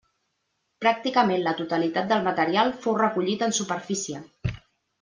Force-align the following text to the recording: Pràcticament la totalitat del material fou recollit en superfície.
Pràcticament 0.85 1.43
la 1.49 1.53
totalitat 1.59 2.09
del 2.13 2.25
material 2.29 2.73
fou 2.87 2.99
recollit 3.05 3.47
en 3.49 3.57
superfície. 3.61 4.27